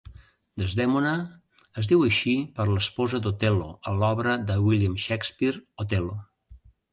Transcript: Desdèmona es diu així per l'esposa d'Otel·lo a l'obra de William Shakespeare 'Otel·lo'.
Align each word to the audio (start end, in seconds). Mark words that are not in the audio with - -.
Desdèmona 0.59 1.09
es 1.81 1.89
diu 1.91 2.01
així 2.07 2.33
per 2.55 2.65
l'esposa 2.69 3.19
d'Otel·lo 3.27 3.69
a 3.93 3.93
l'obra 3.99 4.35
de 4.49 4.57
William 4.65 4.97
Shakespeare 5.05 5.63
'Otel·lo'. 5.69 6.19